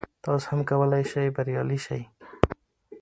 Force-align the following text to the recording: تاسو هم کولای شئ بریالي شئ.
تاسو 0.23 0.45
هم 0.51 0.59
کولای 0.69 1.03
شئ 1.11 1.25
بریالي 1.35 1.79
شئ. 1.85 2.01